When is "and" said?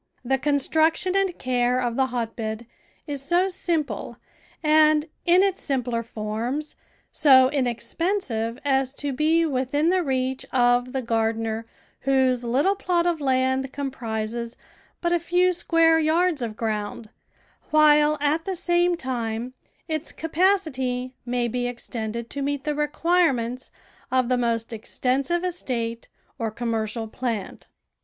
1.15-1.37, 4.63-5.05